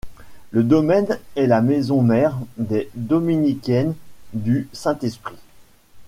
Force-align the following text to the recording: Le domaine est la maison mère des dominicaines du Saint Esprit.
Le 0.49 0.63
domaine 0.63 1.19
est 1.35 1.45
la 1.45 1.61
maison 1.61 2.01
mère 2.01 2.39
des 2.57 2.89
dominicaines 2.95 3.93
du 4.33 4.67
Saint 4.73 4.97
Esprit. 5.03 5.37